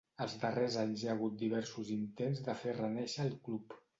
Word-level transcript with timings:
Els 0.23 0.35
darrers 0.43 0.77
anys 0.83 1.03
hi 1.03 1.09
ha 1.09 1.11
hagut 1.17 1.35
diversos 1.41 1.93
intents 1.97 2.41
de 2.49 2.57
fer 2.65 2.75
renéixer 2.81 3.29
el 3.29 3.39
club. 3.49 3.79